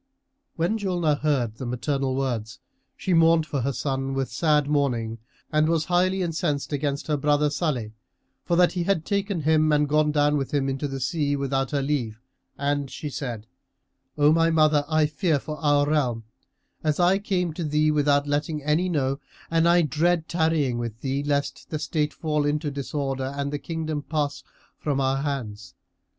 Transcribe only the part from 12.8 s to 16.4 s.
she said, "O my mother, I fear for our realm;